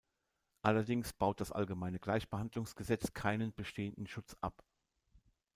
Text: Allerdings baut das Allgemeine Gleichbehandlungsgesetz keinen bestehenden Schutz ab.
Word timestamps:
Allerdings 0.63 1.13
baut 1.13 1.39
das 1.39 1.51
Allgemeine 1.51 1.99
Gleichbehandlungsgesetz 1.99 3.13
keinen 3.13 3.53
bestehenden 3.53 4.07
Schutz 4.07 4.35
ab. 4.41 4.63